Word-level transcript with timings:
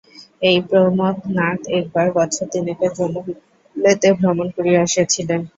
এই 0.41 0.57
প্রমথনাথ 0.69 1.61
একবার 1.77 2.07
বছরতিনেকের 2.17 2.91
জন্য 2.97 3.15
বিলাতে 3.25 4.07
ভ্রমণ 4.19 4.47
করিয়া 4.55 4.79
আসিয়াছিলেন। 4.81 5.41